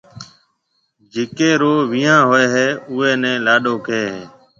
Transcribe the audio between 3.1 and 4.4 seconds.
نَي لاڏو ڪهيَ هيَ۔